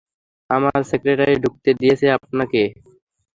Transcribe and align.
আমার 0.49 0.79
সেক্রেটারি 0.89 1.35
ঢুকতে 1.43 1.69
দিয়েছে 1.79 2.05
আপনাকে। 2.17 2.61